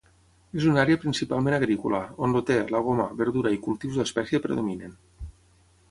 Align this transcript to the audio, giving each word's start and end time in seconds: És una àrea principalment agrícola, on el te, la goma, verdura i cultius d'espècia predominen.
És 0.59 0.63
una 0.69 0.79
àrea 0.83 1.01
principalment 1.03 1.57
agrícola, 1.59 1.99
on 2.29 2.35
el 2.41 2.45
te, 2.49 2.57
la 2.77 2.81
goma, 2.89 3.07
verdura 3.23 3.55
i 3.59 3.63
cultius 3.69 4.01
d'espècia 4.01 4.45
predominen. 4.49 4.99